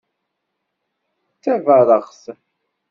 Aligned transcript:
D 1.31 1.37
tabareɣt. 1.43 2.23